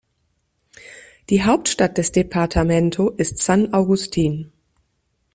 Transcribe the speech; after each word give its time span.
Die 1.29 1.43
Hauptstadt 1.43 1.99
des 1.99 2.11
Departamento 2.11 3.11
ist 3.11 3.37
San 3.37 3.71
Agustín. 3.71 4.51